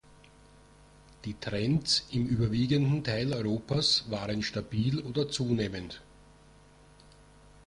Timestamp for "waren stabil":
4.09-4.99